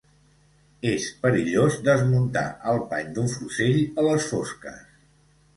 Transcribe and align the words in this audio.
És 0.91 1.03
perillós 1.25 1.77
desmuntar 1.89 2.45
el 2.73 2.81
pany 2.95 3.13
d'un 3.19 3.31
fusell 3.37 3.79
a 4.05 4.11
les 4.11 4.27
fosques 4.33 4.85